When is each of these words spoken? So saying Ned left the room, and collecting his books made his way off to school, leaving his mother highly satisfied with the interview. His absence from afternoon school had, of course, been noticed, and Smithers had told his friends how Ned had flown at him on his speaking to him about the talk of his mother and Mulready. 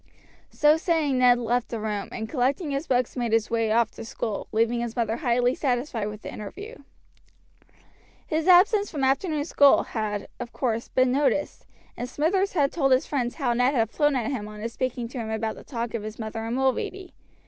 So 0.49 0.77
saying 0.77 1.19
Ned 1.19 1.37
left 1.37 1.69
the 1.69 1.79
room, 1.79 2.09
and 2.11 2.27
collecting 2.27 2.71
his 2.71 2.87
books 2.87 3.15
made 3.15 3.31
his 3.33 3.51
way 3.51 3.71
off 3.71 3.91
to 3.91 4.03
school, 4.03 4.47
leaving 4.51 4.79
his 4.81 4.95
mother 4.95 5.17
highly 5.17 5.53
satisfied 5.53 6.07
with 6.07 6.23
the 6.23 6.33
interview. 6.33 6.77
His 8.25 8.47
absence 8.47 8.89
from 8.89 9.03
afternoon 9.03 9.45
school 9.45 9.83
had, 9.83 10.27
of 10.39 10.51
course, 10.53 10.87
been 10.87 11.11
noticed, 11.11 11.67
and 11.95 12.09
Smithers 12.09 12.53
had 12.53 12.71
told 12.71 12.93
his 12.93 13.05
friends 13.05 13.35
how 13.35 13.53
Ned 13.53 13.75
had 13.75 13.91
flown 13.91 14.15
at 14.15 14.31
him 14.31 14.47
on 14.47 14.59
his 14.61 14.73
speaking 14.73 15.07
to 15.09 15.19
him 15.19 15.29
about 15.29 15.53
the 15.55 15.63
talk 15.63 15.93
of 15.93 16.01
his 16.01 16.17
mother 16.17 16.43
and 16.45 16.55
Mulready. 16.55 17.13